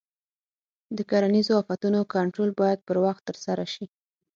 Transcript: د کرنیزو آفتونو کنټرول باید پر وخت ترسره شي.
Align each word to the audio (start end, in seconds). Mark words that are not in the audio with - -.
د 0.97 0.99
کرنیزو 1.09 1.53
آفتونو 1.61 1.99
کنټرول 2.15 2.49
باید 2.59 2.79
پر 2.87 2.97
وخت 3.05 3.21
ترسره 3.29 3.65
شي. 3.73 3.85